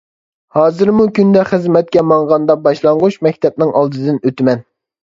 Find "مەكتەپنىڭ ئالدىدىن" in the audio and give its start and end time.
3.29-4.23